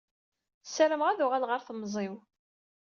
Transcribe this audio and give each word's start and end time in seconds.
Ssarameɣ 0.65 1.07
ad 1.09 1.19
uɣaleɣ 1.25 1.49
ar 1.51 1.61
temẓi-w. 1.67 2.13